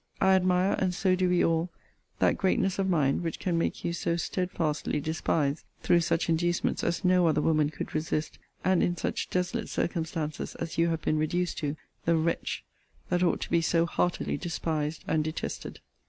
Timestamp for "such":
5.99-6.27, 8.97-9.29